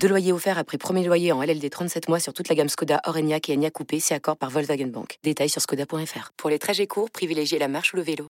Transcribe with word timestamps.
Deux 0.00 0.08
loyers 0.08 0.32
offerts 0.32 0.58
après 0.58 0.78
premier 0.78 1.04
loyer 1.04 1.32
en 1.32 1.42
LLD 1.42 1.68
37 1.68 2.08
mois 2.08 2.20
sur 2.20 2.32
toute 2.32 2.48
la 2.48 2.54
gamme 2.54 2.68
Skoda, 2.68 3.00
Orenia 3.06 3.38
et 3.48 3.52
Enya 3.54 3.70
Coupé, 3.70 3.98
c'est 3.98 4.14
accord 4.14 4.36
par 4.36 4.50
Volkswagen 4.50 4.86
Bank. 4.86 5.18
Détails 5.24 5.48
sur 5.48 5.60
skoda.fr. 5.60 6.32
Pour 6.36 6.50
les 6.50 6.58
trajets 6.58 6.86
courts, 6.86 7.10
privilégiez 7.10 7.58
la 7.58 7.68
marche 7.68 7.92
ou 7.92 7.96
le 7.96 8.02
vélo. 8.02 8.28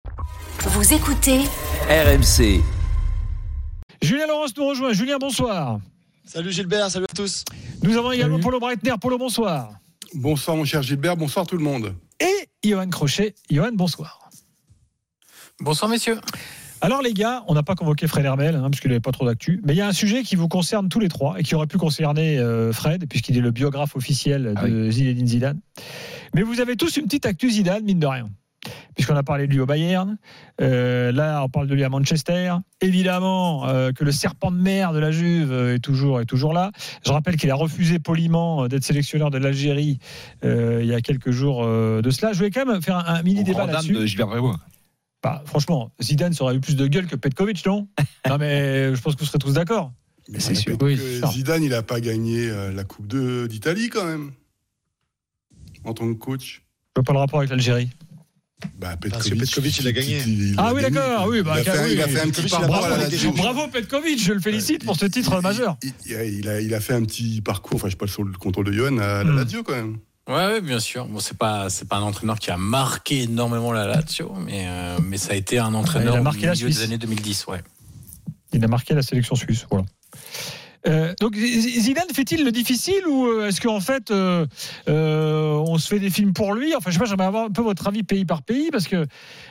Vous 0.59 0.93
écoutez 0.93 1.41
RMC. 1.89 2.61
Julien 4.01 4.27
Laurence 4.27 4.55
nous 4.57 4.65
rejoint. 4.65 4.93
Julien, 4.93 5.17
bonsoir. 5.17 5.79
Salut 6.25 6.51
Gilbert, 6.51 6.89
salut 6.89 7.05
à 7.05 7.15
tous. 7.15 7.45
Nous 7.83 7.95
avons 7.95 8.11
également 8.11 8.39
Paulo 8.39 8.59
Breitner. 8.59 8.95
Paulo, 8.99 9.17
bonsoir. 9.17 9.71
Bonsoir 10.13 10.57
mon 10.57 10.65
cher 10.65 10.81
Gilbert, 10.81 11.17
bonsoir 11.17 11.45
tout 11.45 11.57
le 11.57 11.63
monde. 11.63 11.95
Et 12.19 12.49
Johan 12.63 12.89
Crochet. 12.89 13.35
Johan, 13.49 13.71
bonsoir. 13.73 14.29
Bonsoir 15.59 15.89
messieurs. 15.89 16.19
Alors 16.81 17.01
les 17.01 17.13
gars, 17.13 17.43
on 17.47 17.53
n'a 17.55 17.63
pas 17.63 17.75
convoqué 17.75 18.07
Fred 18.07 18.25
Hermel, 18.25 18.55
hein, 18.55 18.69
puisqu'il 18.69 18.89
n'avait 18.89 18.99
pas 18.99 19.11
trop 19.11 19.25
d'actu, 19.25 19.59
mais 19.65 19.73
il 19.73 19.77
y 19.77 19.81
a 19.81 19.87
un 19.87 19.93
sujet 19.93 20.23
qui 20.23 20.35
vous 20.35 20.47
concerne 20.47 20.89
tous 20.89 20.99
les 20.99 21.07
trois 21.09 21.39
et 21.39 21.43
qui 21.43 21.55
aurait 21.55 21.67
pu 21.67 21.77
concerner 21.77 22.37
euh, 22.37 22.71
Fred, 22.71 23.07
puisqu'il 23.09 23.35
est 23.35 23.41
le 23.41 23.51
biographe 23.51 23.95
officiel 23.95 24.53
Ah 24.55 24.67
de 24.67 24.89
Zinedine 24.91 25.27
Zidane. 25.27 25.59
Mais 26.35 26.43
vous 26.43 26.59
avez 26.59 26.75
tous 26.75 26.97
une 26.97 27.05
petite 27.05 27.25
actu 27.25 27.49
Zidane, 27.49 27.83
mine 27.83 27.99
de 27.99 28.05
rien. 28.05 28.29
Puisqu'on 28.95 29.15
a 29.15 29.23
parlé 29.23 29.47
de 29.47 29.53
lui 29.53 29.59
au 29.59 29.65
Bayern, 29.65 30.17
euh, 30.61 31.11
là 31.11 31.41
on 31.43 31.49
parle 31.49 31.67
de 31.67 31.73
lui 31.73 31.83
à 31.83 31.89
Manchester. 31.89 32.53
Évidemment 32.81 33.67
euh, 33.67 33.91
que 33.91 34.03
le 34.03 34.11
serpent 34.11 34.51
de 34.51 34.57
mer 34.57 34.91
de 34.91 34.99
la 34.99 35.11
Juve 35.11 35.53
est 35.53 35.79
toujours, 35.79 36.19
est 36.19 36.25
toujours 36.25 36.53
là. 36.53 36.71
Je 37.05 37.11
rappelle 37.11 37.37
qu'il 37.37 37.49
a 37.49 37.55
refusé 37.55 37.97
poliment 37.97 38.67
d'être 38.67 38.83
sélectionneur 38.83 39.31
de 39.31 39.37
l'Algérie 39.37 39.99
il 40.43 40.85
y 40.85 40.93
a 40.93 41.01
quelques 41.01 41.31
jours 41.31 41.65
de 41.65 42.09
cela. 42.11 42.33
Je 42.33 42.37
voulais 42.37 42.51
quand 42.51 42.65
même 42.65 42.81
faire 42.81 42.97
un, 42.97 43.15
un 43.15 43.23
mini 43.23 43.43
débat 43.43 43.65
là-dessus. 43.65 43.93
Bah, 45.23 45.41
franchement, 45.45 45.91
Zidane 46.01 46.33
ça 46.33 46.43
aurait 46.43 46.55
eu 46.55 46.59
plus 46.59 46.75
de 46.75 46.87
gueule 46.87 47.07
que 47.07 47.15
Petkovic, 47.15 47.65
non? 47.65 47.87
Non, 48.29 48.37
mais 48.37 48.93
je 48.95 49.01
pense 49.01 49.15
que 49.15 49.19
vous 49.21 49.25
serez 49.25 49.39
tous 49.39 49.53
d'accord. 49.53 49.91
Mais 50.29 50.39
c'est 50.39 50.55
sûr. 50.55 50.77
que 50.77 50.83
Oui, 50.83 50.97
c'est 50.97 51.19
sûr. 51.19 51.31
Zidane, 51.31 51.63
il 51.63 51.69
n'a 51.69 51.83
pas 51.83 51.99
gagné 52.01 52.49
euh, 52.49 52.71
la 52.71 52.83
Coupe 52.83 53.07
de- 53.07 53.47
d'Italie 53.47 53.89
quand 53.89 54.05
même, 54.05 54.31
en 55.83 55.93
tant 55.93 56.07
que 56.07 56.13
coach. 56.17 56.63
Je 56.95 56.99
vois 56.99 57.03
pas 57.03 57.13
le 57.13 57.19
rapport 57.19 57.39
avec 57.39 57.49
l'Algérie. 57.49 57.89
Bah, 58.79 58.97
Parce 58.97 59.29
que 59.29 59.35
Petkovic, 59.35 59.79
il 59.79 59.87
a 59.87 59.91
gagné. 59.91 60.21
Ah 60.57 60.73
oui, 60.73 60.81
d'accord. 60.81 61.27
Oui, 61.29 61.43
bah, 61.43 61.61
il, 61.61 61.69
a 61.69 61.73
fait, 61.73 61.83
oui, 61.85 61.91
il 61.93 62.01
a 62.01 62.07
fait 62.07 62.19
un 62.21 62.23
Petkovic, 62.25 62.43
petit 62.43 62.49
parcours 62.49 63.09
champions. 63.11 63.31
Bravo 63.33 63.67
Petkovic, 63.67 64.19
je 64.19 64.33
le 64.33 64.39
félicite 64.39 64.83
pour 64.83 64.95
ce 64.97 65.05
titre 65.05 65.35
Il- 65.37 65.43
majeur. 65.43 65.77
Il, 65.83 65.93
il- 66.07 66.39
il 66.39 66.49
a, 66.49 66.59
il 66.61 66.73
a 66.73 66.79
fait 66.79 66.93
un 66.93 67.03
petit 67.03 67.41
parcours, 67.41 67.75
enfin 67.75 67.87
je 67.87 67.91
sais 67.91 67.97
pas 67.97 68.07
sur 68.07 68.23
le 68.23 68.33
contrôle 68.33 68.65
de 68.65 68.71
Johan, 68.73 68.97
à 68.97 69.23
la 69.23 69.31
Hmm. 69.31 69.35
Lazio 69.35 69.63
quand 69.63 69.75
même. 69.75 69.97
Ouais, 70.27 70.33
ouais, 70.35 70.61
bien 70.61 70.79
sûr. 70.79 71.05
Bon, 71.05 71.19
c'est 71.19 71.37
pas, 71.37 71.69
c'est 71.69 71.87
pas 71.87 71.97
un 71.97 72.01
entraîneur 72.01 72.37
qui 72.39 72.51
a 72.51 72.57
marqué 72.57 73.23
énormément 73.23 73.71
la 73.71 73.87
Lazio, 73.87 74.33
mais, 74.45 74.65
euh, 74.67 74.97
mais 75.03 75.17
ça 75.17 75.31
a 75.33 75.35
été 75.35 75.57
un 75.57 75.73
entraîneur 75.73 76.15
Il 76.15 76.17
a 76.17 76.19
au 76.19 76.23
marqué 76.23 76.45
la 76.47 76.51
milieu 76.53 76.67
Suisse. 76.67 76.77
des 76.79 76.83
années 76.83 76.97
2010, 76.97 77.47
ouais. 77.47 77.61
Il 78.53 78.63
a 78.63 78.67
marqué 78.67 78.93
la 78.93 79.01
sélection 79.01 79.35
suisse. 79.35 79.65
Voilà. 79.69 79.85
Euh, 80.85 81.13
donc 81.19 81.35
Zidane 81.35 82.09
fait-il 82.13 82.45
le 82.45 82.51
difficile 82.51 83.07
ou 83.07 83.25
euh, 83.25 83.47
est-ce 83.47 83.59
qu'en 83.59 83.79
fait 83.79 84.11
euh, 84.11 84.45
euh, 84.87 85.53
on 85.67 85.77
se 85.77 85.87
fait 85.87 85.99
des 85.99 86.09
films 86.09 86.33
pour 86.33 86.53
lui? 86.53 86.75
Enfin 86.75 86.91
je 86.91 86.93
sais 86.95 86.99
pas, 86.99 87.05
j'aimerais 87.05 87.25
avoir 87.25 87.45
un 87.45 87.49
peu 87.49 87.61
votre 87.61 87.87
avis 87.87 88.03
pays 88.03 88.25
par 88.25 88.43
pays 88.43 88.69
parce 88.71 88.87
que 88.87 89.05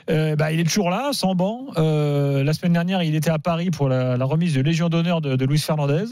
bah, 0.06 0.52
il 0.52 0.60
est 0.60 0.64
toujours 0.64 0.90
là, 0.90 1.10
sans 1.12 1.34
banc. 1.34 1.66
La 1.76 2.52
semaine 2.52 2.72
dernière 2.72 3.02
il 3.02 3.14
était 3.14 3.30
à 3.30 3.38
Paris 3.38 3.70
pour 3.70 3.88
la, 3.88 4.16
la 4.16 4.24
remise 4.24 4.54
de 4.54 4.60
Légion 4.60 4.88
d'honneur 4.88 5.20
de, 5.20 5.36
de 5.36 5.44
Luis 5.44 5.58
Fernandez, 5.58 6.04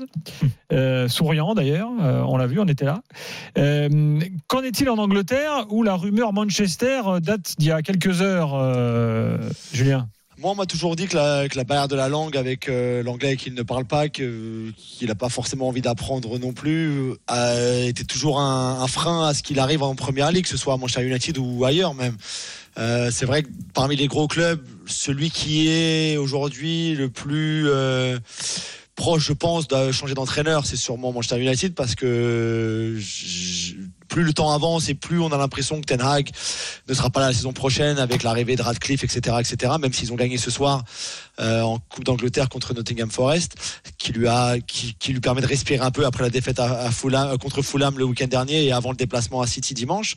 Euh, 0.73 1.09
souriant 1.09 1.55
d'ailleurs, 1.55 1.91
on 2.01 2.37
l'a 2.37 2.47
vu, 2.47 2.59
on 2.59 2.67
était 2.67 2.85
là. 2.85 3.01
Qu'en 4.49 4.63
est-il 4.63 4.91
en 4.91 4.99
Angleterre 4.99 5.67
où 5.71 5.83
la 5.83 5.95
rumeur 5.95 6.33
Manchester 6.33 7.01
date 7.23 7.55
d'il 7.59 7.69
y 7.69 7.73
a 7.73 7.83
quelques 7.83 8.21
heures, 8.21 8.53
Julien? 9.73 10.09
Moi, 10.39 10.51
on 10.51 10.55
m'a 10.55 10.67
toujours 10.67 10.97
dit 10.97 11.07
que 11.07 11.17
la, 11.17 11.65
barrière 11.65 11.89
de 11.89 11.97
la 11.97 12.09
langue 12.09 12.37
avec 12.37 12.69
euh, 12.69 13.03
l'anglais 13.03 13.37
qu'il 13.37 13.55
ne 13.55 13.63
parle 13.63 13.85
pas, 13.85 14.09
qu'il 14.09 14.75
n'a 15.03 15.15
pas 15.15 15.29
forcément 15.29 15.69
envie 15.69 15.81
d'apprendre 15.83 16.39
non 16.39 16.53
plus, 16.53 17.13
était 17.87 18.05
toujours 18.05 18.41
un, 18.41 18.81
un 18.81 18.87
frein 18.89 19.29
à 19.29 19.35
ce 19.35 19.43
qu'il 19.43 19.59
arrive 19.59 19.83
en 19.83 19.95
première 19.95 20.33
ligue, 20.33 20.45
que 20.45 20.51
ce 20.51 20.57
soit 20.57 20.75
à 20.75 20.77
Manchester 20.77 21.07
United 21.07 21.39
ou 21.39 21.65
ailleurs 21.65 21.95
même. 21.95 22.17
Euh, 22.79 23.11
c'est 23.13 23.27
vrai 23.27 23.43
que 23.43 23.49
parmi 23.73 23.97
les 23.97 24.09
gros 24.09 24.27
clubs, 24.27 24.61
celui 24.87 25.31
qui 25.31 25.69
est 25.69 26.17
aujourd'hui 26.17 26.95
le 26.95 27.09
plus 27.09 27.69
euh, 27.69 28.19
proche, 28.95 29.27
je 29.27 29.33
pense, 29.33 29.69
de 29.69 29.93
changer 29.93 30.15
d'entraîneur, 30.15 30.67
c'est 30.67 30.77
sûrement 30.77 31.13
Manchester 31.13 31.41
United 31.41 31.75
parce 31.75 31.95
que 31.95 32.99
plus 34.09 34.23
le 34.23 34.33
temps 34.33 34.53
avance 34.53 34.89
et 34.89 34.95
plus 34.95 35.19
on 35.19 35.33
a 35.33 35.37
l'impression 35.37 35.81
que 35.81 35.87
Ten 35.87 36.01
Hag 36.01 36.31
ne 36.89 36.95
sera 36.95 37.11
pas 37.11 37.21
là 37.21 37.27
la 37.29 37.33
saison 37.33 37.53
prochaine 37.53 37.99
avec 37.99 38.23
l'arrivée 38.23 38.55
de 38.55 38.63
Radcliffe, 38.63 39.03
etc., 39.03 39.37
etc. 39.41 39.73
Même 39.81 39.93
s'ils 39.93 40.13
ont 40.13 40.17
gagné 40.17 40.39
ce 40.39 40.51
soir 40.51 40.85
euh, 41.41 41.63
en 41.63 41.79
Coupe 41.79 42.05
d'Angleterre 42.05 42.49
contre 42.49 42.75
Nottingham 42.75 43.11
Forest, 43.11 43.57
qui 43.99 44.13
lui 44.13 44.29
a, 44.29 44.59
qui, 44.61 44.95
lui 45.13 45.21
permet 45.21 45.41
de 45.41 45.47
respirer 45.47 45.85
un 45.85 45.91
peu 45.91 46.07
après 46.07 46.23
la 46.23 46.31
défaite 46.31 46.61
à, 46.61 46.83
à 46.83 46.91
Fulham, 46.93 47.31
euh, 47.31 47.37
contre 47.39 47.63
Fulham 47.63 47.99
le 47.99 48.05
week-end 48.05 48.29
dernier 48.29 48.65
et 48.65 48.73
avant 48.73 48.91
le 48.91 48.97
déplacement 48.97 49.41
à 49.41 49.47
City 49.49 49.75
dimanche. 49.75 50.15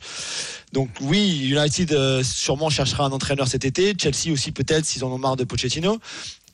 Donc 0.72 0.88
oui, 1.00 1.48
United 1.48 1.92
euh, 1.92 2.22
sûrement 2.22 2.70
cherchera 2.70 3.04
un 3.04 3.10
entraîneur 3.10 3.48
cet 3.48 3.64
été. 3.64 3.94
Chelsea 4.00 4.32
aussi 4.32 4.52
peut-être 4.52 4.84
s'ils 4.84 5.04
en 5.04 5.10
ont 5.10 5.18
marre 5.18 5.36
de 5.36 5.44
Pochettino. 5.44 5.98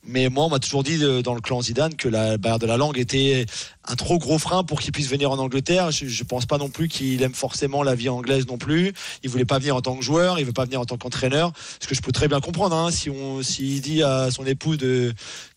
Mais 0.06 0.28
moi, 0.28 0.44
on 0.44 0.50
m'a 0.50 0.58
toujours 0.58 0.82
dit 0.82 1.02
euh, 1.02 1.22
dans 1.22 1.34
le 1.34 1.40
clan 1.40 1.62
Zidane 1.62 1.94
que 1.94 2.08
la 2.08 2.36
barrière 2.36 2.58
de 2.58 2.66
la 2.66 2.76
langue 2.76 2.98
était 2.98 3.46
un 3.86 3.96
trop 3.96 4.18
gros 4.18 4.38
frein 4.38 4.64
pour 4.64 4.80
qu'il 4.80 4.92
puisse 4.92 5.08
venir 5.08 5.30
en 5.30 5.38
Angleterre. 5.38 5.90
Je, 5.90 6.06
je 6.06 6.24
pense 6.24 6.46
pas 6.46 6.58
non 6.58 6.68
plus 6.68 6.88
qu'il 6.88 7.22
aime 7.22 7.34
forcément 7.34 7.82
la 7.82 7.94
vie 7.94 8.08
anglaise 8.08 8.46
non 8.46 8.58
plus. 8.58 8.92
Il 9.22 9.30
voulait 9.30 9.44
pas 9.44 9.58
venir 9.58 9.76
en 9.76 9.80
tant 9.80 9.96
que 9.96 10.02
joueur, 10.02 10.38
il 10.38 10.44
veut 10.44 10.52
pas 10.52 10.64
venir 10.64 10.80
en 10.80 10.84
tant 10.84 10.96
qu'entraîneur. 10.96 11.52
Ce 11.80 11.86
que 11.86 11.94
je 11.94 12.02
peux 12.02 12.12
très 12.12 12.28
bien 12.28 12.40
comprendre. 12.40 12.76
Hein, 12.76 12.90
si 12.90 13.10
on, 13.10 13.42
s'il 13.42 13.80
dit 13.80 14.02
à 14.02 14.30
son 14.30 14.46
épouse 14.46 14.78
qu'il 14.78 15.14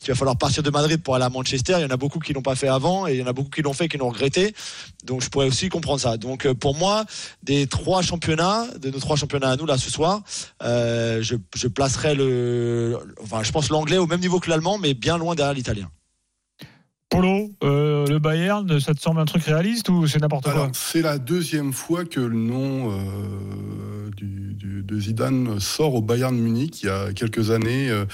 va 0.08 0.16
falloir 0.16 0.38
partir 0.38 0.64
de 0.64 0.70
Madrid 0.70 1.02
pour 1.02 1.16
aller 1.16 1.26
à 1.26 1.30
Manchester, 1.30 1.76
il 1.78 1.82
y 1.82 1.86
en 1.86 1.90
a 1.90 1.98
beaucoup 1.98 2.20
qui 2.20 2.34
l'ont 2.34 2.42
pas 2.42 2.56
fait 2.56 2.68
avant 2.68 3.08
et 3.08 3.14
il 3.14 3.20
y 3.20 3.24
en 3.24 3.28
a 3.28 3.34
beaucoup 3.34 3.50
qui 3.50 3.62
l'ont 3.62 3.74
fait 3.74 3.86
et 3.86 3.90
qui 3.90 3.98
l'ont 3.98 4.10
regretté. 4.10 4.54
Donc 5.04 5.22
je 5.22 5.30
pourrais 5.30 5.48
aussi 5.48 5.70
comprendre 5.70 6.00
ça. 6.00 6.18
Donc 6.18 6.46
euh, 6.46 6.54
pour 6.54 6.76
moi, 6.76 7.06
des 7.44 7.68
trois 7.68 8.02
championnats, 8.02 8.68
de 8.80 8.90
nos 8.90 9.00
trois 9.00 9.16
championnats 9.16 9.52
à 9.52 9.56
nous 9.56 9.66
là 9.66 9.78
ce 9.78 9.90
soir, 9.90 10.22
euh, 10.64 11.22
je, 11.22 11.36
je 11.56 11.68
placerai 11.68 12.16
le, 12.16 12.98
enfin 13.22 13.44
je 13.44 13.52
pense 13.52 13.70
l'anglais 13.70 13.98
au 13.98 14.08
même 14.08 14.20
niveau 14.20 14.40
que 14.40 14.50
l'allemand, 14.50 14.78
mais 14.78 14.94
bien 14.94 15.18
loin 15.18 15.36
derrière 15.36 15.54
l'italien. 15.54 15.90
Polo, 17.10 17.50
euh, 17.64 17.87
le 18.08 18.20
Bayern, 18.20 18.80
ça 18.80 18.94
te 18.94 19.02
semble 19.02 19.20
un 19.20 19.26
truc 19.26 19.44
réaliste 19.44 19.90
ou 19.90 20.08
c'est 20.08 20.20
n'importe 20.20 20.46
quoi 20.46 20.70
c'est 20.74 21.02
la 21.02 21.18
deuxième 21.18 21.74
fois 21.74 22.06
que 22.06 22.20
le 22.20 22.36
nom 22.36 22.92
euh, 22.92 24.10
du- 24.16 24.54
du- 24.54 24.84
de 24.84 25.00
Zidane 25.00 25.60
sort 25.60 25.96
au 25.96 26.02
Bayern 26.02 26.36
Munich. 26.36 26.82
Il 26.84 26.86
y 26.88 26.90
a 26.90 27.12
quelques 27.14 27.52
années, 27.52 27.90
euh, 27.90 28.06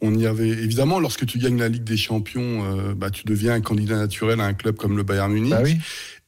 on 0.00 0.14
y 0.14 0.26
avait 0.26 0.48
évidemment, 0.48 0.98
lorsque 1.00 1.24
tu 1.26 1.38
gagnes 1.38 1.58
la 1.58 1.68
Ligue 1.68 1.84
des 1.84 1.96
Champions, 1.96 2.64
euh, 2.64 2.94
bah, 2.94 3.10
tu 3.10 3.24
deviens 3.24 3.54
un 3.54 3.60
candidat 3.60 3.96
naturel 3.96 4.40
à 4.40 4.44
un 4.44 4.54
club 4.54 4.76
comme 4.76 4.96
le 4.96 5.02
Bayern 5.02 5.32
Munich. 5.32 5.50
Bah 5.50 5.60
oui. 5.62 5.76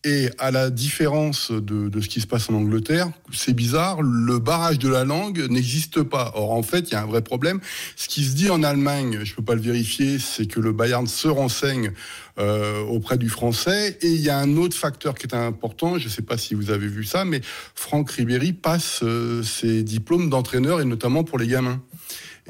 Et 0.05 0.31
à 0.39 0.53
la 0.53 0.71
différence 0.71 1.51
de, 1.51 2.01
ce 2.01 2.09
qui 2.09 2.21
se 2.21 2.27
passe 2.29 2.49
en 2.49 2.55
Angleterre, 2.55 3.11
c'est 3.33 3.53
bizarre, 3.53 4.01
le 4.01 4.39
barrage 4.39 4.79
de 4.79 4.89
la 4.89 5.05
langue 5.05 5.45
n'existe 5.51 6.03
pas. 6.03 6.31
Or, 6.37 6.53
en 6.53 6.63
fait, 6.63 6.89
il 6.89 6.93
y 6.93 6.95
a 6.95 7.03
un 7.03 7.07
vrai 7.07 7.21
problème. 7.21 7.61
Ce 7.97 8.07
qui 8.07 8.25
se 8.25 8.37
dit 8.37 8.49
en 8.49 8.63
Allemagne, 8.63 9.25
je 9.25 9.35
peux 9.35 9.43
pas 9.43 9.57
le 9.57 9.61
vérifier, 9.61 10.21
c'est 10.21 10.47
que 10.47 10.61
le 10.61 10.71
Bayern 10.71 11.09
se 11.09 11.27
renseigne 11.27 11.93
euh, 12.39 12.81
auprès 12.85 13.19
du 13.19 13.29
français. 13.29 13.99
Et 14.01 14.11
il 14.11 14.21
y 14.21 14.31
a 14.31 14.39
un 14.39 14.57
autre 14.57 14.77
facteur 14.77 15.17
qui 15.17 15.27
est 15.27 15.35
important, 15.35 15.99
je 15.99 16.05
ne 16.05 16.11
sais 16.11 16.23
pas 16.23 16.39
si 16.39 16.55
vous 16.55 16.71
avez 16.71 16.87
vu 16.87 17.03
ça, 17.03 17.25
mais 17.25 17.41
Franck 17.75 18.13
Ribéry 18.13 18.53
passe 18.53 19.01
euh, 19.03 19.43
ses 19.43 19.83
diplômes 19.83 20.31
d'entraîneur, 20.31 20.81
et 20.81 20.85
notamment 20.85 21.25
pour 21.25 21.39
les 21.39 21.49
gamins. 21.49 21.83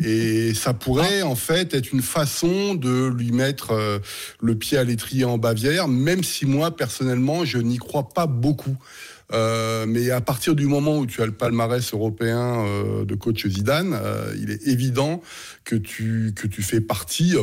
Et 0.05 0.55
ça 0.55 0.75
pourrait 0.75 1.23
en 1.23 1.35
fait 1.35 1.75
être 1.75 1.93
une 1.93 2.03
façon 2.03 2.75
de 2.75 3.09
lui 3.09 3.33
mettre 3.33 3.73
euh, 3.73 3.99
le 4.41 4.55
pied 4.55 4.79
à 4.79 4.85
l'étrier 4.85 5.25
en 5.25 5.39
Bavière, 5.39 5.89
même 5.89 6.23
si 6.23 6.47
moi 6.47 6.77
personnellement 6.77 7.45
je 7.45 7.59
n'y 7.59 7.79
crois 7.79 8.09
pas 8.09 8.27
beaucoup. 8.27 8.77
Euh, 9.33 9.85
mais 9.87 10.11
à 10.11 10.21
partir 10.21 10.55
du 10.55 10.67
moment 10.67 10.99
où 10.99 11.07
tu 11.07 11.21
as 11.21 11.27
le 11.27 11.33
palmarès 11.33 11.93
européen 11.93 12.65
euh, 12.65 13.05
de 13.05 13.15
coach 13.15 13.47
Zidane, 13.47 13.93
euh, 13.93 14.35
il 14.41 14.51
est 14.51 14.67
évident 14.67 15.23
que 15.65 15.77
tu, 15.77 16.33
que 16.35 16.47
tu 16.47 16.63
fais 16.63 16.81
partie, 16.81 17.35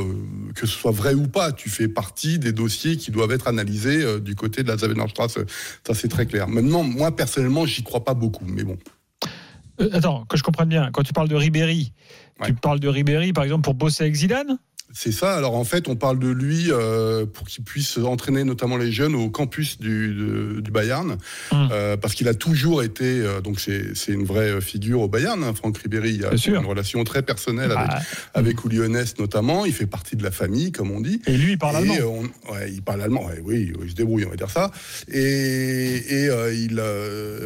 que 0.55 0.65
ce 0.65 0.73
soit 0.73 0.91
vrai 0.91 1.13
ou 1.13 1.27
pas, 1.27 1.51
tu 1.51 1.69
fais 1.69 1.87
partie 1.87 2.39
des 2.39 2.51
dossiers 2.51 2.97
qui 2.97 3.11
doivent 3.11 3.31
être 3.31 3.47
analysés 3.47 4.19
du 4.19 4.35
côté 4.35 4.63
de 4.63 4.67
la 4.67 4.77
Zavenerstrasse. 4.77 5.37
Ça, 5.85 5.93
c'est 5.93 6.07
très 6.07 6.25
clair. 6.25 6.47
Maintenant, 6.47 6.83
moi, 6.83 7.15
personnellement, 7.15 7.65
j'y 7.65 7.83
crois 7.83 8.03
pas 8.03 8.15
beaucoup. 8.15 8.45
Mais 8.47 8.63
bon. 8.63 8.77
Euh, 9.81 9.89
attends, 9.93 10.25
que 10.25 10.37
je 10.37 10.43
comprenne 10.43 10.69
bien, 10.69 10.89
quand 10.91 11.03
tu 11.03 11.13
parles 11.13 11.27
de 11.27 11.35
Ribéry, 11.35 11.91
Ouais. 12.39 12.47
tu 12.47 12.53
parles 12.53 12.79
de 12.81 12.87
Ribéry 12.89 13.31
par 13.33 13.43
exemple 13.45 13.63
pour 13.63 13.73
bosser 13.75 14.03
avec 14.03 14.15
Zidane 14.15 14.57
C'est 14.93 15.11
ça. 15.11 15.35
Alors 15.35 15.55
en 15.55 15.65
fait, 15.65 15.89
on 15.89 15.95
parle 15.95 16.19
de 16.19 16.29
lui 16.29 16.67
euh, 16.69 17.25
pour 17.25 17.47
qu'il 17.47 17.63
puisse 17.65 17.97
entraîner 17.97 18.43
notamment 18.45 18.77
les 18.77 18.91
jeunes 18.93 19.13
au 19.15 19.29
campus 19.29 19.77
du, 19.77 20.13
de- 20.13 20.61
du 20.61 20.71
Bayern, 20.71 21.17
Hum. 21.51 21.69
euh, 21.71 21.97
parce 21.97 22.13
qu'il 22.13 22.27
a 22.29 22.33
toujours 22.33 22.81
été. 22.81 23.03
euh, 23.03 23.41
donc 23.41 23.59
c'est 23.59 23.91
une 24.07 24.23
vraie 24.23 24.61
figure 24.61 25.01
au 25.01 25.07
Bayern. 25.09 25.43
hein. 25.43 25.53
Franck 25.53 25.79
Ribéry 25.79 26.13
il 26.15 26.25
a 26.25 26.37
sûr. 26.37 26.59
une 26.61 26.65
relation 26.65 27.03
très 27.03 27.23
personnelle 27.23 27.71
avec 27.71 27.87
Ah, 27.89 28.01
avec 28.35 28.63
Uli 28.63 28.79
Hoeneß 28.79 29.15
notamment. 29.19 29.65
Il 29.65 29.73
fait 29.73 29.85
partie 29.87 30.15
de 30.15 30.23
la 30.23 30.31
famille, 30.31 30.71
comme 30.71 30.91
on 30.91 31.01
dit. 31.01 31.19
et 31.27 31.35
lui, 31.37 31.53
il 31.53 31.57
parle 31.57 31.75
Et, 31.85 31.97
allemand. 31.97 32.23
on- 32.47 32.53
ouais, 32.53 32.71
il 32.71 32.81
parle 32.81 33.01
allemand, 33.01 33.25
ouais, 33.25 33.41
oui, 33.43 33.73
il 33.83 33.89
se 33.89 33.95
débrouille, 33.95 34.23
on 34.25 34.29
va 34.29 34.35
dire 34.37 34.49
ça. 34.51 34.71
Et, 35.11 35.17
et, 35.19 36.29
il, 36.53 36.81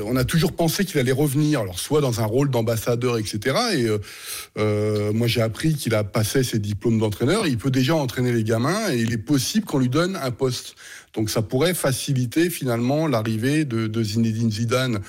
on 0.06 0.16
a 0.18 0.24
toujours 0.24 0.52
pensé 0.54 0.86
qu'il 0.86 1.00
allait 1.00 1.12
revenir, 1.12 1.62
alors 1.62 1.80
soit 1.80 2.02
dans 2.02 2.20
un 2.22 2.26
rôle 2.26 2.52
d'ambassadeur, 2.52 3.18
etc. 3.18 3.56
Et 3.76 5.12
moi, 5.14 5.26
j'ai 5.28 5.42
appris 5.42 5.74
qu'il 5.74 5.96
a 5.96 6.04
passé 6.04 6.44
ses 6.44 6.60
diplômes 6.60 7.00
d'entraîneur. 7.00 7.39
Il 7.48 7.58
peut 7.58 7.72
déjà 7.72 7.96
entraîner 7.96 8.32
les 8.32 8.44
gamins 8.44 8.92
et 8.92 8.98
il 8.98 9.14
est 9.14 9.18
possible 9.18 9.66
qu'on 9.66 9.80
lui 9.80 9.90
donne 9.90 10.16
un 10.16 10.32
poste. 10.32 10.76
Donc, 11.14 11.30
ça 11.30 11.42
pourrait 11.42 11.74
faciliter 11.74 12.50
finalement 12.50 13.08
l'arrivée 13.08 13.66
de, 13.66 13.88
de 13.88 14.04
Zinedine 14.04 14.52
Zidane. 14.52 15.00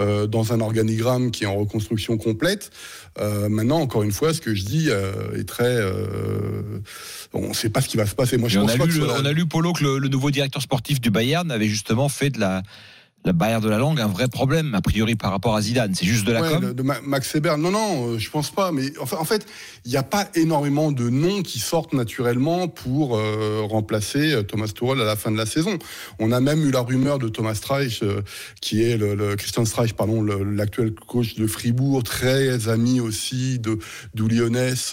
euh, 0.00 0.26
dans 0.26 0.52
un 0.52 0.60
organigramme 0.60 1.30
qui 1.30 1.44
est 1.44 1.46
en 1.46 1.54
reconstruction 1.54 2.18
complète. 2.18 2.72
Euh, 3.20 3.48
maintenant, 3.48 3.78
encore 3.78 4.02
une 4.02 4.10
fois, 4.10 4.34
ce 4.34 4.40
que 4.40 4.52
je 4.52 4.64
dis 4.64 4.86
euh, 4.88 5.38
est 5.38 5.48
très. 5.48 5.80
on 7.32 7.50
ne 7.50 7.54
sait 7.54 7.70
pas 7.70 7.80
ce 7.80 7.88
qui 7.88 7.96
va 7.96 8.04
se 8.04 8.16
passer. 8.16 8.36
Moi, 8.36 8.48
je 8.48 8.58
Et 8.58 8.62
on, 8.62 8.66
a 8.66 8.76
pas 8.76 8.86
lu, 8.86 8.98
que 8.98 9.04
on 9.04 9.24
a 9.24 9.46
Polo, 9.48 9.72
que 9.72 9.84
le, 9.84 9.98
le 9.98 10.08
nouveau 10.08 10.32
directeur 10.32 10.62
sportif 10.62 11.00
du 11.00 11.10
Bayern 11.10 11.48
avait 11.52 11.68
justement 11.68 12.08
fait 12.08 12.30
de 12.30 12.40
la, 12.40 12.64
la 13.24 13.32
barrière 13.32 13.60
de 13.60 13.68
la 13.68 13.78
langue 13.78 14.00
un 14.00 14.06
vrai 14.06 14.28
problème, 14.28 14.74
a 14.74 14.82
priori, 14.82 15.14
par 15.14 15.30
rapport 15.30 15.56
à 15.56 15.62
Zidane. 15.62 15.94
C'est 15.94 16.04
juste 16.06 16.26
de 16.26 16.32
la 16.32 16.42
Ouais, 16.42 16.50
com. 16.50 16.60
le- 16.62 16.74
de 16.74 16.82
Ma- 16.82 17.00
Max 17.02 17.32
Weber. 17.32 17.56
Non, 17.58 17.70
non, 17.70 18.08
euh, 18.12 18.18
je 18.18 18.28
pense 18.30 18.50
pas. 18.50 18.70
Mais 18.72 18.92
enfin, 19.00 19.16
en 19.18 19.24
fait, 19.24 19.46
il 19.84 19.90
n'y 19.90 19.96
a 19.96 20.02
pas 20.02 20.28
énormément 20.34 20.92
de 20.92 21.08
noms 21.08 21.42
qui 21.42 21.58
sortent 21.58 21.94
naturellement 21.94 22.68
pour 22.68 23.16
euh, 23.16 23.62
remplacer 23.68 24.32
euh, 24.34 24.42
Thomas 24.42 24.66
Tuchel 24.68 25.00
à 25.00 25.04
la 25.04 25.16
fin 25.16 25.30
de 25.30 25.36
la 25.38 25.46
saison. 25.46 25.78
On 26.18 26.32
a 26.32 26.40
même 26.40 26.66
eu 26.66 26.70
la 26.70 26.80
rumeur 26.80 27.18
de 27.18 27.28
Thomas 27.28 27.54
Streich, 27.54 28.02
euh, 28.02 28.20
qui 28.60 28.82
est 28.82 28.96
le, 28.96 29.14
le- 29.14 29.36
Christian 29.36 29.64
Streich, 29.64 29.94
pardon, 29.94 30.22
l'actuel 30.22 30.92
coach 30.94 31.34
de 31.36 31.46
Fribourg, 31.46 32.02
très 32.02 32.68
ami 32.68 33.00
aussi 33.00 33.58
de 33.58 33.78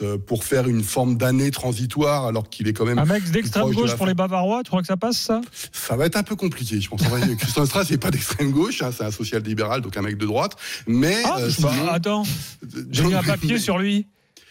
euh, 0.01 0.17
pour 0.25 0.43
faire 0.43 0.67
une 0.67 0.83
forme 0.83 1.17
d'année 1.17 1.51
transitoire, 1.51 2.25
alors 2.25 2.49
qu'il 2.49 2.67
est 2.67 2.73
quand 2.73 2.85
même. 2.85 2.99
Un 2.99 3.05
mec 3.05 3.29
d'extrême 3.31 3.69
de 3.69 3.75
gauche 3.75 3.91
pour 3.91 3.99
fin. 3.99 4.05
les 4.05 4.13
Bavarois, 4.13 4.61
tu 4.63 4.69
crois 4.69 4.81
que 4.81 4.87
ça 4.87 4.97
passe, 4.97 5.17
ça? 5.17 5.41
Ça 5.71 5.95
va 5.95 6.05
être 6.05 6.15
un 6.15 6.23
peu 6.23 6.35
compliqué, 6.35 6.79
je 6.79 6.89
pense. 6.89 7.01
Christian 7.39 7.65
Streich, 7.65 7.87
c'est 7.87 7.97
pas 7.97 8.11
d'extrême 8.21 8.51
gauche, 8.51 8.81
hein, 8.83 8.91
c'est 8.95 9.03
un 9.03 9.11
social-libéral, 9.11 9.81
donc 9.81 9.97
un 9.97 10.01
mec 10.01 10.17
de 10.17 10.25
droite. 10.25 10.55
Mais 10.87 11.21
Ah, 11.25 11.37
euh, 11.39 11.49
sinon- 11.49 11.87
attends, 11.89 12.23
j'ai 12.91 13.03
mis 13.03 13.13
un 13.13 13.23
papier 13.23 13.57
sur 13.57 13.77
lui. 13.79 14.07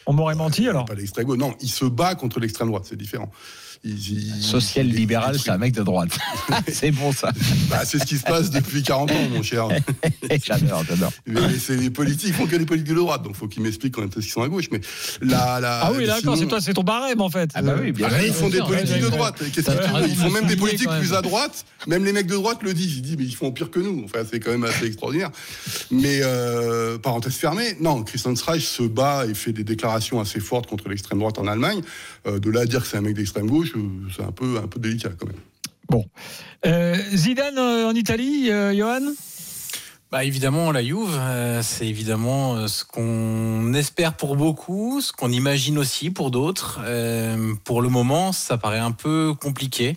On 0.07 0.13
m'aurait 0.13 0.35
menti 0.35 0.69
alors. 0.69 0.87
Pas 0.87 0.95
l'extrême 0.95 1.27
gauche. 1.27 1.39
Non, 1.39 1.55
il 1.61 1.69
se 1.71 1.85
bat 1.85 2.15
contre 2.17 2.41
l'extrême 2.41 2.69
droite, 2.69 2.85
c'est 2.89 2.97
différent. 2.97 3.31
Social 4.41 4.87
libéral, 4.87 5.39
c'est 5.39 5.51
un 5.51 5.57
mec 5.59 5.73
de 5.73 5.83
droite. 5.83 6.11
c'est 6.69 6.91
bon 6.91 7.13
ça. 7.13 7.33
Bah, 7.71 7.81
c'est 7.85 7.99
ce 7.99 8.05
qui 8.05 8.19
se 8.19 8.25
passe 8.25 8.51
depuis 8.51 8.83
40 8.83 9.11
ans, 9.11 9.15
mon 9.33 9.43
cher. 9.43 9.69
j'adore, 10.45 10.85
j'adore. 10.89 11.13
Mais 11.27 11.41
c'est 11.59 11.77
les 11.77 11.91
politiques, 11.91 12.29
ils 12.29 12.35
font 12.35 12.47
que 12.47 12.57
les 12.57 12.67
politiques 12.67 12.91
de 12.91 12.95
droite, 12.95 13.23
donc 13.23 13.37
faut 13.37 13.49
qu'ils 13.49 13.63
m'expliquent 13.63 13.95
quand 13.95 14.05
est-ce 14.05 14.15
qu'ils 14.21 14.25
sont 14.33 14.43
à 14.43 14.49
gauche. 14.49 14.67
Mais 14.71 14.81
la, 15.23 15.61
la, 15.61 15.81
Ah 15.85 15.93
oui, 15.93 16.07
d'accord, 16.07 16.37
c'est 16.37 16.47
toi, 16.47 16.61
c'est 16.61 16.75
ton 16.75 16.83
barème 16.83 17.21
en 17.23 17.31
fait. 17.31 17.51
Ah 17.55 17.63
bah 17.63 17.77
oui, 17.81 17.93
bien 17.93 18.09
Ah, 18.11 18.19
sûr. 18.19 18.27
ils 18.27 18.33
font 18.35 18.49
des 18.51 18.59
politiques 18.59 18.95
ouais, 18.97 19.01
de 19.01 19.05
ouais, 19.07 19.11
droite. 19.11 19.43
Qu'est-ce 19.53 19.71
Ils 20.09 20.17
font 20.17 20.31
même 20.31 20.47
des 20.47 20.57
politiques 20.57 20.89
même. 20.89 21.01
plus 21.01 21.15
à 21.15 21.23
droite. 21.23 21.65
Même 21.87 22.05
les 22.05 22.13
mecs 22.13 22.27
de 22.27 22.35
droite 22.35 22.59
le 22.63 22.75
disent. 22.75 22.97
Ils 22.99 23.03
disent, 23.03 23.17
mais 23.17 23.25
ils 23.25 23.35
font 23.35 23.51
pire 23.51 23.71
que 23.71 23.81
nous. 23.81 24.03
Enfin, 24.05 24.21
c'est 24.31 24.41
quand 24.41 24.51
même 24.51 24.65
assez 24.65 24.87
extraordinaire. 24.87 25.31
Mais 25.91 26.21
euh, 26.23 26.99
parenthèse 26.99 27.35
fermée, 27.35 27.77
non, 27.81 28.03
Christian 28.03 28.37
Streich 28.37 28.63
se 28.67 28.83
bat 28.83 29.25
et 29.27 29.35
fait 29.35 29.53
des 29.53 29.65
déclarations 29.65 30.21
assez 30.21 30.41
fortes 30.41 30.67
contre 30.69 30.89
l'extrême 30.89 31.19
droite 31.19 31.39
en 31.39 31.47
Allemagne. 31.47 31.81
Euh, 32.27 32.39
de 32.39 32.51
là 32.51 32.61
à 32.61 32.67
dire 32.67 32.83
que 32.83 32.87
c'est 32.89 32.99
un 32.99 33.03
mec 33.03 33.15
d'extrême 33.15 33.47
gauche, 33.47 33.70
c'est 34.15 34.23
un 34.23 34.33
peu, 34.33 34.59
un 34.63 34.67
peu 34.67 34.81
délicat 34.81 35.11
quand 35.19 35.27
même. 35.27 36.05
Euh, 36.67 36.95
Zidane 37.15 37.59
euh, 37.59 37.89
en 37.89 37.95
Italie, 37.95 38.51
euh, 38.51 38.75
Johan? 38.77 39.01
Bah 40.13 40.25
évidemment, 40.25 40.73
la 40.73 40.83
Juve, 40.85 41.17
euh, 41.19 41.63
c'est 41.63 41.87
évidemment 41.87 42.57
euh, 42.57 42.67
ce 42.67 42.85
qu'on 42.85 43.73
espère 43.75 44.15
pour 44.17 44.37
beaucoup, 44.37 45.01
ce 45.01 45.13
qu'on 45.13 45.31
imagine 45.31 45.79
aussi 45.79 46.11
pour 46.11 46.31
d'autres. 46.33 46.81
Euh, 46.85 47.55
pour 47.65 47.81
le 47.81 47.89
moment, 47.89 48.33
ça 48.33 48.59
paraît 48.59 48.79
un 48.81 48.93
peu 48.93 49.35
compliqué. 49.41 49.97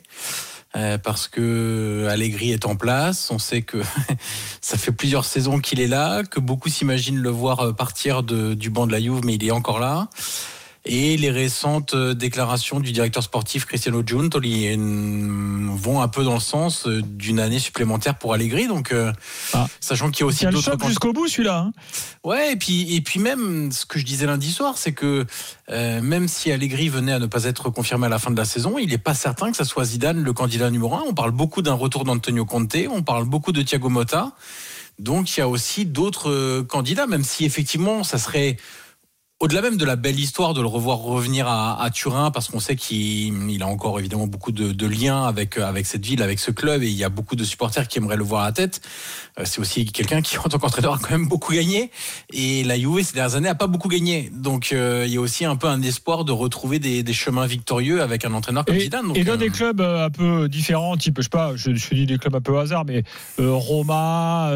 euh, 0.75 0.97
parce 0.97 1.27
que 1.27 2.07
Allegri 2.09 2.51
est 2.51 2.65
en 2.65 2.75
place, 2.75 3.29
on 3.31 3.37
sait 3.39 3.61
que 3.61 3.77
ça 4.61 4.77
fait 4.77 4.91
plusieurs 4.91 5.25
saisons 5.25 5.59
qu'il 5.59 5.79
est 5.79 5.87
là, 5.87 6.23
que 6.23 6.39
beaucoup 6.39 6.69
s'imaginent 6.69 7.19
le 7.21 7.29
voir 7.29 7.75
partir 7.75 8.23
de- 8.23 8.53
du 8.55 8.69
banc 8.71 8.87
de 8.87 8.91
la 8.91 8.99
Juve, 8.99 9.21
mais 9.23 9.35
il 9.35 9.43
est 9.45 9.51
encore 9.51 9.79
là. 9.79 10.09
Et 10.85 11.15
les 11.15 11.31
récentes 11.31 11.93
euh, 11.93 12.13
déclarations 12.13 12.81
du 12.81 12.91
directeur 12.91 13.23
sportif 13.23 13.65
Cristiano 13.65 14.03
Giuntoli 14.05 14.75
vont 14.75 16.01
un 16.01 16.07
peu 16.09 16.25
dans 16.25 16.33
le 16.33 16.41
sens 16.41 16.87
euh, 16.87 17.01
d'une 17.01 17.39
année 17.39 17.59
supplémentaire 17.59 18.17
pour 18.17 18.33
Allegri. 18.33 18.67
Donc, 18.67 18.91
euh, 18.91 19.13
Ah. 19.53 19.67
sachant 19.79 20.11
qu'il 20.11 20.21
y 20.21 20.23
a 20.23 20.25
aussi 20.27 20.45
d'autres 20.45 20.61
choc 20.71 20.85
jusqu'au 20.85 21.13
bout 21.13 21.27
celui-là. 21.29 21.67
hein. 21.67 21.71
Ouais, 22.25 22.51
et 22.51 22.55
puis, 22.57 22.95
et 22.95 22.99
puis 23.01 23.19
même, 23.21 23.71
ce 23.71 23.85
que 23.85 23.97
je 23.97 24.03
disais 24.03 24.25
lundi 24.25 24.51
soir, 24.51 24.77
c'est 24.77 24.91
que 24.91 25.25
euh, 25.69 26.01
même 26.01 26.27
si 26.27 26.51
Allegri 26.51 26.89
venait 26.89 27.13
à 27.13 27.19
ne 27.19 27.27
pas 27.27 27.45
être 27.45 27.69
confirmé 27.69 28.07
à 28.07 28.09
la 28.09 28.19
fin 28.19 28.31
de 28.31 28.37
la 28.37 28.45
saison, 28.45 28.77
il 28.77 28.89
n'est 28.89 28.97
pas 28.97 29.13
certain 29.13 29.51
que 29.51 29.57
ça 29.57 29.63
soit 29.65 29.85
Zidane 29.85 30.21
le 30.21 30.33
candidat 30.33 30.69
numéro 30.69 30.95
un. 30.95 31.03
On 31.07 31.13
parle 31.13 31.31
beaucoup 31.31 31.61
d'un 31.61 31.75
retour 31.75 32.03
d'Antonio 32.03 32.43
Conte, 32.45 32.75
on 32.91 33.03
parle 33.03 33.23
beaucoup 33.23 33.53
de 33.53 33.61
Thiago 33.61 33.87
Motta. 33.87 34.33
Donc 34.99 35.35
il 35.35 35.39
y 35.39 35.43
a 35.43 35.47
aussi 35.47 35.85
d'autres 35.85 36.61
candidats, 36.63 37.07
même 37.07 37.23
si 37.23 37.45
effectivement 37.45 38.03
ça 38.03 38.17
serait 38.19 38.57
au-delà 39.43 39.61
même 39.61 39.75
de 39.75 39.83
la 39.83 39.97
belle 39.97 40.17
histoire 40.17 40.53
de 40.53 40.61
le 40.61 40.67
revoir 40.67 40.99
revenir 40.99 41.49
à, 41.49 41.83
à 41.83 41.89
Turin, 41.89 42.31
parce 42.31 42.47
qu'on 42.47 42.61
sait 42.61 42.77
qu'il 42.77 43.49
il 43.49 43.61
a 43.61 43.67
encore 43.67 43.99
évidemment 43.99 44.25
beaucoup 44.25 44.53
de, 44.53 44.71
de 44.71 44.87
liens 44.87 45.25
avec, 45.25 45.57
avec 45.57 45.85
cette 45.85 46.05
ville, 46.05 46.23
avec 46.23 46.39
ce 46.39 46.49
club, 46.49 46.81
et 46.81 46.87
il 46.87 46.95
y 46.95 47.03
a 47.03 47.09
beaucoup 47.09 47.35
de 47.35 47.43
supporters 47.43 47.89
qui 47.89 47.97
aimeraient 47.97 48.15
le 48.15 48.23
voir 48.23 48.43
à 48.43 48.45
la 48.45 48.51
tête. 48.53 48.79
Euh, 49.37 49.43
C'est 49.45 49.59
aussi 49.59 49.83
quelqu'un 49.85 50.21
qui, 50.21 50.37
en 50.37 50.43
tant 50.43 50.59
qu'entraîneur, 50.59 50.93
a 50.93 50.97
quand 50.97 51.11
même 51.11 51.27
beaucoup 51.27 51.51
gagné. 51.51 51.91
Et 52.31 52.63
la 52.63 52.79
Juve, 52.79 53.03
ces 53.03 53.15
dernières 53.15 53.35
années, 53.35 53.49
a 53.49 53.55
pas 53.55 53.67
beaucoup 53.67 53.89
gagné. 53.89 54.31
Donc 54.33 54.71
euh, 54.71 55.03
il 55.05 55.13
y 55.13 55.17
a 55.17 55.19
aussi 55.19 55.43
un 55.43 55.57
peu 55.57 55.67
un 55.67 55.81
espoir 55.81 56.23
de 56.23 56.31
retrouver 56.31 56.79
des, 56.79 57.03
des 57.03 57.13
chemins 57.13 57.45
victorieux 57.45 58.01
avec 58.01 58.23
un 58.23 58.33
entraîneur 58.33 58.63
comme 58.63 58.75
Et, 58.75 58.79
Zidane. 58.79 59.07
Donc, 59.07 59.17
et 59.17 59.25
dans 59.25 59.33
euh, 59.33 59.37
des 59.37 59.49
clubs 59.49 59.81
un 59.81 60.09
peu 60.09 60.47
différents, 60.47 60.95
type, 60.95 61.15
je 61.17 61.23
sais 61.23 61.29
pas, 61.29 61.51
je, 61.57 61.75
je 61.75 61.93
dis 61.93 62.05
des 62.05 62.17
clubs 62.17 62.35
un 62.35 62.41
peu 62.41 62.57
hasard, 62.57 62.85
mais 62.85 63.03
euh, 63.41 63.51
Roma, 63.51 64.51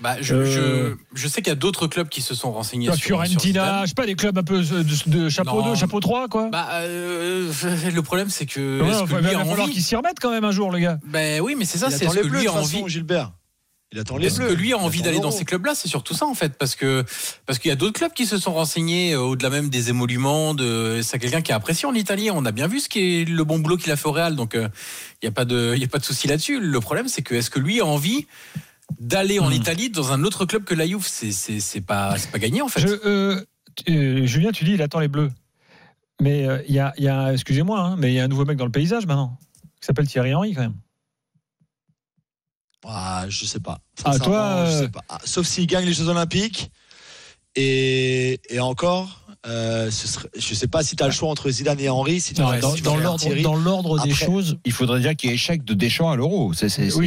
bah, 0.00 0.16
je, 0.22 0.46
je, 0.46 0.94
je 1.12 1.28
sais 1.28 1.42
qu'il 1.42 1.50
y 1.50 1.52
a 1.52 1.56
d'autres 1.56 1.86
clubs 1.86 2.08
qui 2.08 2.22
se 2.22 2.34
sont 2.34 2.50
renseignés 2.50 2.86
sur, 2.86 2.94
sur 2.94 3.06
Fiorentina, 3.06 3.40
Zidane. 3.40 3.89
Je 3.90 3.94
sais 3.96 4.02
pas, 4.02 4.06
des 4.06 4.14
clubs 4.14 4.38
un 4.38 4.44
peu 4.44 4.62
de, 4.62 4.84
de 5.10 5.28
chapeau 5.28 5.62
Non. 5.62 5.70
2, 5.70 5.74
chapeau 5.74 5.98
3, 5.98 6.28
quoi. 6.28 6.48
Bah, 6.50 6.68
euh, 6.74 7.50
le 7.92 8.02
problème, 8.02 8.30
c'est 8.30 8.46
que. 8.46 8.80
Ouais, 8.80 8.88
est-ce 8.88 9.00
enfin, 9.02 9.16
que 9.16 9.22
il 9.22 9.26
lui 9.26 9.34
va 9.34 9.40
a 9.40 9.44
falloir 9.44 9.60
envie 9.62 9.72
qu'il 9.72 9.82
s'y 9.82 9.96
remette 9.96 10.20
quand 10.20 10.30
même 10.30 10.44
un 10.44 10.52
jour, 10.52 10.70
le 10.70 10.78
gars. 10.78 10.98
Ben 11.04 11.40
oui, 11.40 11.56
mais 11.58 11.64
c'est 11.64 11.78
ça, 11.78 11.90
c'est 11.90 12.08
ce 12.08 12.14
les 12.14 12.20
que 12.22 12.26
lui 12.28 12.46
a 12.46 12.52
envie. 12.52 12.84
Gilbert. 12.86 13.32
Il 13.92 13.98
attend 13.98 14.16
les 14.18 14.28
Est-ce 14.28 14.36
bleus. 14.38 14.50
que 14.50 14.52
lui 14.52 14.72
a 14.72 14.78
envie 14.78 15.02
d'aller 15.02 15.18
dans 15.18 15.32
ces 15.32 15.44
clubs-là? 15.44 15.74
C'est 15.74 15.88
surtout 15.88 16.14
ça 16.14 16.24
en 16.24 16.34
fait, 16.34 16.56
parce 16.56 16.76
que 16.76 17.04
parce 17.46 17.58
qu'il 17.58 17.70
y 17.70 17.72
a 17.72 17.74
d'autres 17.74 17.98
clubs 17.98 18.12
qui 18.12 18.24
se 18.26 18.38
sont 18.38 18.52
renseignés 18.54 19.14
euh, 19.14 19.18
au-delà 19.20 19.50
même 19.50 19.68
des 19.68 19.90
émoluments. 19.90 20.54
De 20.54 21.00
c'est 21.02 21.18
quelqu'un 21.18 21.40
qui 21.42 21.50
a 21.50 21.56
apprécié 21.56 21.88
en 21.88 21.94
Italie. 21.94 22.30
On 22.30 22.44
a 22.44 22.52
bien 22.52 22.68
vu 22.68 22.78
ce 22.78 22.88
qui 22.88 23.22
est 23.22 23.24
le 23.28 23.42
bon 23.42 23.58
boulot 23.58 23.76
qu'il 23.76 23.90
a 23.90 23.96
fait 23.96 24.06
au 24.06 24.12
Real, 24.12 24.36
donc 24.36 24.54
euh, 24.54 24.68
il 25.20 25.26
y 25.26 25.28
a 25.28 25.32
pas 25.32 25.44
de 25.44 25.72
il 25.74 25.80
y 25.80 25.84
a 25.84 25.88
pas 25.88 25.98
de 25.98 26.04
souci 26.04 26.28
là-dessus. 26.28 26.60
Le 26.60 26.78
problème, 26.80 27.08
c'est 27.08 27.22
que 27.22 27.34
est-ce 27.34 27.50
que 27.50 27.58
lui 27.58 27.80
a 27.80 27.84
envie 27.84 28.28
d'aller 29.00 29.40
en 29.40 29.48
Hmm. 29.50 29.54
Italie 29.54 29.90
dans 29.90 30.12
un 30.12 30.22
autre 30.22 30.44
club 30.44 30.62
que 30.62 30.74
la 30.76 30.86
Juve? 30.86 31.06
C'est 31.08 31.32
c'est 31.32 31.58
c'est 31.58 31.80
pas 31.80 32.16
c'est 32.16 32.30
pas 32.30 32.38
gagné 32.38 32.62
en 32.62 32.68
fait. 32.68 32.80
Je, 32.82 32.86
euh, 33.04 33.44
euh, 33.88 34.26
Julien, 34.26 34.52
tu 34.52 34.64
dis, 34.64 34.72
il 34.72 34.82
attend 34.82 35.00
les 35.00 35.08
bleus. 35.08 35.30
Mais 36.20 36.46
euh, 36.46 36.62
il 36.68 36.74
y 36.74 36.78
a, 36.78 36.92
il 36.98 37.04
y 37.04 37.08
a 37.08 37.32
excusez-moi, 37.32 37.80
hein, 37.80 37.96
mais 37.96 38.12
il 38.12 38.14
y 38.14 38.20
a 38.20 38.24
un 38.24 38.28
nouveau 38.28 38.44
mec 38.44 38.58
dans 38.58 38.66
le 38.66 38.70
paysage 38.70 39.06
maintenant, 39.06 39.38
qui 39.80 39.86
s'appelle 39.86 40.06
Thierry 40.06 40.34
Henry 40.34 40.54
quand 40.54 40.62
même. 40.62 40.76
Ah, 42.84 43.24
je 43.28 43.44
sais 43.44 43.60
pas. 43.60 43.78
Ah, 44.04 44.18
toi, 44.18 44.64
je 44.66 44.70
euh, 44.70 44.80
sais 44.82 44.88
pas. 44.88 45.04
Ah, 45.08 45.18
Sauf 45.24 45.46
s'il 45.46 45.66
gagne 45.66 45.86
les 45.86 45.92
Jeux 45.92 46.08
Olympiques. 46.08 46.70
Et, 47.56 48.40
et 48.48 48.60
encore, 48.60 49.19
euh, 49.46 49.90
ce 49.90 50.06
serait, 50.06 50.28
je 50.36 50.54
sais 50.54 50.68
pas 50.68 50.82
si 50.82 50.96
tu 50.96 51.02
as 51.02 51.06
le 51.06 51.12
choix 51.12 51.30
entre 51.30 51.48
Zidane 51.48 51.80
et 51.80 51.88
Henry. 51.88 52.20
Si 52.20 52.38
Non, 52.38 52.50
dans, 52.82 52.96
l'ordre, 52.96 53.42
dans 53.42 53.56
l'ordre 53.56 54.02
des 54.02 54.12
choses, 54.12 54.58
il 54.66 54.72
faudrait 54.72 55.00
dire 55.00 55.16
qu'il 55.16 55.30
y 55.30 55.32
ait 55.32 55.36
échec 55.36 55.64
de 55.64 55.72
Deschamps 55.72 56.10
à 56.10 56.16
l'euro. 56.16 56.50
Oui, 56.50 56.56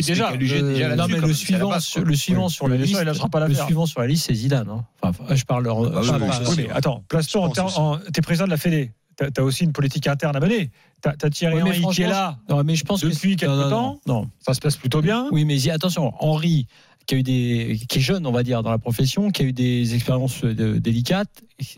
c'est 0.03 0.11
déjà. 0.13 0.31
Calugé 0.31 0.59
euh, 0.61 0.73
déjà 0.73 0.95
non, 0.95 1.05
mais 1.07 1.19
le 1.19 1.33
suivant, 1.33 1.69
base, 1.69 1.83
sur, 1.83 2.01
le 2.03 2.15
suivant 2.15 2.45
Oui. 2.45 2.51
sur 2.51 2.67
la 2.67 2.77
Le 2.77 2.83
liste, 2.83 3.03
le 3.03 3.53
suivant 3.53 3.85
sur 3.85 4.01
la 4.01 4.07
liste, 4.07 4.25
c'est 4.27 4.33
Zidane. 4.33 4.67
hein. 4.69 4.83
Enfin, 5.03 5.35
je 5.35 5.43
parle. 5.43 5.67
Ah, 5.69 6.01
je 6.01 6.49
oui, 6.49 6.55
mais 6.57 6.69
attends, 6.71 7.03
place-toi 7.07 7.51
en, 7.75 7.97
T'es 8.11 8.21
président 8.21 8.45
de 8.45 8.51
la 8.51 8.57
Fédé. 8.57 8.91
T'as 9.15 9.27
as 9.37 9.43
aussi 9.43 9.63
une 9.63 9.73
politique 9.73 10.07
interne 10.07 10.35
à 10.35 10.39
mener. 10.39 10.71
T'as 11.01 11.13
as 11.21 11.29
Thierry 11.29 11.57
Oui, 11.57 11.61
mais 11.63 11.79
Henry 11.83 11.95
qui 11.95 12.01
est 12.01 12.07
là 12.07 12.39
Non, 12.49 12.63
mais 12.63 12.75
je 12.75 12.83
pense 12.83 13.01
que 13.01 13.07
depuis 13.07 13.35
quelques 13.35 13.51
non, 13.51 13.57
non, 13.65 13.69
temps. 13.69 13.99
Non, 14.07 14.29
ça 14.39 14.55
se 14.55 14.59
passe 14.59 14.75
plutôt 14.75 15.01
bien. 15.01 15.27
Oui, 15.31 15.45
mais 15.45 15.69
attention, 15.69 16.13
Henri, 16.19 16.65
qui 17.05 17.15
a 17.15 17.17
eu 17.17 17.23
des, 17.23 17.79
qui 17.89 17.99
est 17.99 18.01
jeune, 18.01 18.25
on 18.25 18.31
va 18.31 18.43
dire, 18.43 18.63
dans 18.63 18.71
la 18.71 18.77
profession, 18.77 19.29
qui 19.29 19.41
a 19.41 19.45
eu 19.45 19.53
des 19.53 19.93
expériences 19.93 20.43
euh, 20.43 20.79
délicates. 20.79 21.29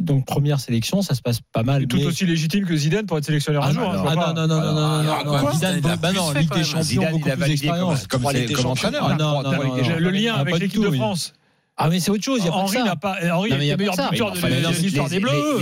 Donc 0.02 0.26
première 0.26 0.60
sélection, 0.60 1.02
ça 1.02 1.16
se 1.16 1.22
passe 1.22 1.40
pas 1.52 1.64
mal. 1.64 1.84
Et 1.84 1.88
tout 1.88 1.98
mais- 1.98 2.06
aussi 2.06 2.26
légitime 2.26 2.66
que 2.66 2.76
Zidane 2.76 3.06
pour 3.06 3.18
être 3.18 3.26
sélectionneur 3.26 3.64
Ah 3.64 3.70
un 3.70 3.74
non, 3.74 3.82
jour. 3.82 3.92
hein, 3.92 4.06
ah 4.08 4.16
non, 4.16 4.22
non, 4.34 4.48
non, 4.48 4.74
non, 4.74 5.04
non, 5.04 5.42
non, 5.44 5.52
Zidane, 5.54 5.80
il 5.84 5.88
a 5.90 5.96
bah 5.98 6.10
plus 6.10 6.18
non, 6.18 6.28
fait, 6.32 6.40
Ligue 6.42 6.50
quand 6.50 6.56
des 6.56 6.62
même. 6.62 6.66
Champions, 6.70 6.84
Zidane, 6.84 7.12
beaucoup 7.12 7.28
il 7.28 7.32
a 7.32 7.36
plus 7.36 7.40
validé 7.42 7.62
d'expérience. 7.62 8.08
comme, 8.08 8.22
comme, 8.22 8.32
comme 8.34 8.48
Champions. 8.50 8.70
entraîneur. 8.70 9.08
Ah 9.10 9.16
non, 9.18 9.44
non, 9.44 9.52
non, 9.52 9.98
Le- 9.98 10.10
lien 10.12 10.36
avec 10.36 10.60
l'équipe 10.60 10.82
de. 10.82 10.92
France. 10.92 11.34
Ah, 11.78 11.90
mais 11.90 12.00
c'est 12.00 12.10
autre 12.10 12.24
chose. 12.24 12.40
Il 12.42 12.46
y 12.46 12.48
a 12.48 12.52
pas 12.52 12.58
que 12.60 12.64
Henri 12.64 12.84
n'a 12.84 12.96
pas. 12.96 13.18
Henri 13.34 13.50
il 13.50 13.64
y 13.64 13.68
est 13.70 13.72
a 13.72 13.76
le 13.76 13.78
meilleur 13.78 13.96
buteur 14.10 14.32
de 14.32 14.82
l'histoire 14.82 15.10
des 15.10 15.20
Bleus. 15.20 15.60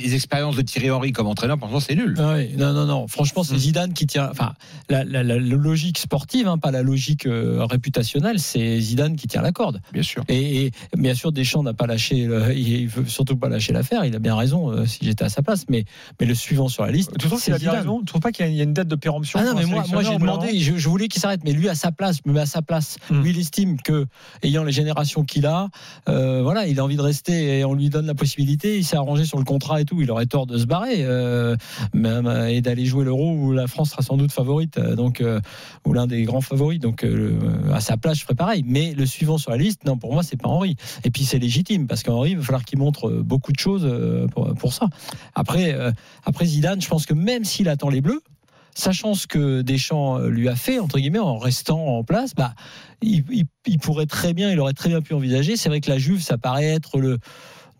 les- 0.00 0.14
expériences 0.14 0.54
de 0.56 0.62
Thierry 0.62 0.90
Henry 0.90 1.10
comme 1.12 1.26
entraîneur, 1.26 1.58
pour 1.58 1.66
l'instant, 1.68 1.80
c'est 1.88 1.96
nul. 1.96 2.14
Ah 2.18 2.34
oui, 2.36 2.50
non, 2.56 2.72
non, 2.72 2.86
non. 2.86 3.08
Franchement, 3.08 3.42
c'est 3.42 3.54
Mm. 3.54 3.58
Zidane 3.58 3.92
qui 3.92 4.06
tient. 4.06 4.28
Enfin, 4.30 4.52
la, 4.88 5.02
la- 5.04 5.22
la- 5.24 5.38
la 5.38 5.56
logique 5.56 5.98
sportive, 5.98 6.46
hein, 6.46 6.58
pas 6.58 6.70
la 6.70 6.82
logique 6.82 7.26
euh, 7.26 7.64
réputationnelle, 7.64 8.38
c'est 8.38 8.78
Zidane 8.80 9.16
qui 9.16 9.26
tient 9.26 9.42
la 9.42 9.50
corde. 9.52 9.80
Bien 9.92 10.02
sûr. 10.04 10.22
Et, 10.28 10.66
et 10.66 10.72
bien 10.96 11.14
sûr, 11.14 11.32
Deschamps 11.32 11.62
n'a 11.64 11.74
pas 11.74 11.86
lâché. 11.86 12.26
le- 12.26 12.54
il 12.56 12.86
veut 12.88 13.06
surtout 13.06 13.36
pas 13.36 13.48
lâcher 13.48 13.72
l'affaire. 13.72 14.04
Il 14.04 14.14
a 14.14 14.18
bien 14.20 14.36
raison. 14.36 14.70
euh, 14.70 14.86
si 14.86 14.98
j'étais 15.02 15.24
à 15.24 15.28
sa 15.28 15.42
place, 15.42 15.64
mais 15.68 15.84
mais 16.20 16.26
le 16.26 16.34
suivant 16.34 16.68
sur 16.68 16.84
la 16.84 16.92
liste, 16.92 17.10
Tu 17.18 17.26
trouves 17.26 17.42
qu'il 17.42 17.52
a 17.52 17.58
bien 17.58 17.72
raison? 17.72 17.98
Tu 18.00 18.04
trouves 18.06 18.20
pas 18.20 18.30
qu'il 18.32 18.46
y 18.54 18.60
a- 18.60 18.62
une 18.62 18.72
date 18.74 18.88
de 18.88 18.94
péremption 18.96 19.40
Ah 19.42 19.44
non, 19.44 19.54
mais 19.56 19.64
moi, 19.66 19.84
moi 19.90 20.02
j'ai 20.04 20.16
demandé, 20.16 20.58
je, 20.60 20.76
je 20.76 20.88
voulais 20.88 21.08
qu'il 21.08 21.20
s'arrête, 21.20 21.40
mais 21.44 21.52
lui 21.52 21.68
à 21.68 21.74
sa 21.74 21.90
place, 21.90 22.24
me 22.26 22.32
mets 22.32 22.40
à 22.40 22.46
sa 22.46 22.62
place. 22.62 22.96
Hmm. 23.10 23.22
Lui, 23.22 23.30
il 23.30 23.38
estime 23.40 23.80
que, 23.80 24.06
ayant 24.42 24.62
les 24.64 24.72
générations 24.72 25.24
qu'il 25.24 25.46
a, 25.46 25.47
euh, 26.08 26.42
voilà, 26.42 26.66
il 26.66 26.80
a 26.80 26.84
envie 26.84 26.96
de 26.96 27.02
rester 27.02 27.58
et 27.58 27.64
on 27.64 27.74
lui 27.74 27.90
donne 27.90 28.06
la 28.06 28.14
possibilité. 28.14 28.78
Il 28.78 28.84
s'est 28.84 28.96
arrangé 28.96 29.24
sur 29.24 29.38
le 29.38 29.44
contrat 29.44 29.80
et 29.80 29.84
tout. 29.84 30.00
Il 30.00 30.10
aurait 30.10 30.26
tort 30.26 30.46
de 30.46 30.58
se 30.58 30.66
barrer 30.66 31.04
euh, 31.04 31.56
même, 31.92 32.26
euh, 32.26 32.48
et 32.48 32.60
d'aller 32.60 32.86
jouer 32.86 33.04
l'Euro 33.04 33.32
où 33.32 33.52
la 33.52 33.66
France 33.66 33.90
sera 33.90 34.02
sans 34.02 34.16
doute 34.16 34.32
favorite, 34.32 34.78
donc 34.78 35.22
ou 35.86 35.92
l'un 35.92 36.06
des 36.06 36.22
grands 36.22 36.40
favoris. 36.40 36.80
Donc 36.80 37.06
à 37.72 37.80
sa 37.80 37.96
place, 37.96 38.18
je 38.18 38.22
ferais 38.22 38.34
pareil. 38.34 38.64
Mais 38.66 38.94
le 38.94 39.06
suivant 39.06 39.38
sur 39.38 39.50
la 39.50 39.56
liste, 39.56 39.84
non, 39.84 39.96
pour 39.96 40.12
moi, 40.12 40.22
c'est 40.22 40.36
pas 40.36 40.48
Henri. 40.48 40.76
Et 41.04 41.10
puis 41.10 41.24
c'est 41.24 41.38
légitime 41.38 41.86
parce 41.86 42.02
qu'Henri, 42.02 42.30
il 42.30 42.38
va 42.38 42.42
falloir 42.42 42.64
qu'il 42.64 42.78
montre 42.78 43.10
beaucoup 43.10 43.52
de 43.52 43.58
choses 43.58 43.88
pour, 44.32 44.54
pour 44.54 44.72
ça. 44.72 44.86
Après, 45.34 45.76
après 46.24 46.46
Zidane, 46.46 46.80
je 46.80 46.88
pense 46.88 47.06
que 47.06 47.14
même 47.14 47.44
s'il 47.44 47.68
attend 47.68 47.88
les 47.88 48.00
Bleus 48.00 48.22
sachant 48.78 49.14
ce 49.14 49.26
que 49.26 49.62
Deschamps 49.62 50.18
euh, 50.18 50.28
lui 50.28 50.48
a 50.48 50.54
fait, 50.56 50.78
entre 50.78 50.98
guillemets, 50.98 51.18
en 51.18 51.36
restant 51.38 51.84
en 51.98 52.04
place, 52.04 52.34
bah, 52.34 52.54
il, 53.02 53.24
il- 53.30 53.46
il 53.66 53.78
pourrait 53.78 54.06
très 54.06 54.32
bien, 54.34 54.50
il 54.50 54.60
aurait 54.60 54.72
très 54.72 54.88
bien 54.88 55.00
pu 55.02 55.14
envisager. 55.14 55.56
C'est 55.56 55.68
vrai 55.68 55.80
que 55.80 55.90
la 55.90 55.98
Juve, 55.98 56.22
ça 56.22 56.38
paraît 56.38 56.66
être 56.66 56.98
le 56.98 57.18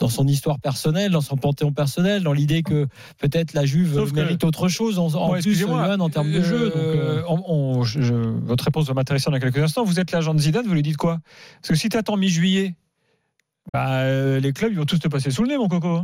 dans 0.00 0.08
son 0.08 0.28
histoire 0.28 0.60
personnelle, 0.60 1.10
dans 1.10 1.20
son 1.20 1.36
panthéon 1.36 1.72
personnel, 1.72 2.22
dans 2.22 2.32
l'idée 2.32 2.62
que 2.62 2.86
peut-être 3.18 3.52
la 3.52 3.64
Juve 3.66 3.94
Sauf 3.94 4.10
que- 4.10 4.14
mérite 4.14 4.44
autre 4.44 4.68
chose 4.68 4.96
en, 5.00 5.06
en 5.06 5.28
Bon, 5.34 5.40
plus, 5.40 5.58
Johan, 5.58 5.98
en 5.98 6.08
termes 6.08 6.30
de 6.30 6.40
jeu. 6.40 6.66
donc, 6.66 6.76
euh, 6.76 7.18
euh, 7.18 7.22
on- 7.28 7.42
on- 7.78 7.82
je- 7.82 8.00
je- 8.02 8.14
votre 8.14 8.62
réponse 8.62 8.86
va 8.86 8.94
m'intéresser 8.94 9.28
dans 9.28 9.40
quelques 9.40 9.58
instants. 9.58 9.82
Vous 9.82 9.98
êtes 9.98 10.12
l'agent 10.12 10.34
de 10.34 10.38
Zidane, 10.40 10.66
vous 10.68 10.74
lui 10.74 10.82
dites 10.84 10.96
quoi? 10.96 11.18
Parce 11.60 11.70
que 11.70 11.74
si 11.74 11.88
tu 11.88 11.96
attends 11.96 12.16
mi-juillet, 12.16 12.76
bah, 13.72 14.02
euh, 14.02 14.38
les 14.38 14.52
clubs 14.52 14.70
ils 14.72 14.78
vont 14.78 14.84
tous 14.84 15.00
te 15.00 15.08
passer 15.08 15.32
sous 15.32 15.42
le 15.42 15.48
nez, 15.48 15.58
mon 15.58 15.66
coco. 15.68 16.02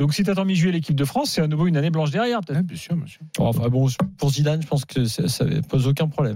Donc 0.00 0.14
si 0.14 0.24
tu 0.24 0.30
attends 0.30 0.46
mi-juillet 0.46 0.72
l'équipe 0.72 0.96
de 0.96 1.04
France, 1.04 1.32
c'est 1.32 1.42
à 1.42 1.46
nouveau 1.46 1.66
une 1.66 1.76
année 1.76 1.90
blanche 1.90 2.10
derrière. 2.10 2.40
peut-être. 2.40 2.56
Ouais, 2.56 2.62
bien 2.62 2.76
sûr, 2.78 2.96
sûr. 3.06 3.20
enfin 3.38 3.68
bon, 3.68 3.86
pour 4.16 4.30
Zidane, 4.32 4.62
je 4.62 4.66
pense 4.66 4.86
que 4.86 5.04
ça, 5.04 5.28
ça 5.28 5.44
pose 5.68 5.86
aucun 5.86 6.08
problème. 6.08 6.28